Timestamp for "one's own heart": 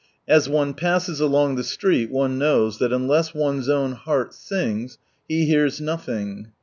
3.35-4.33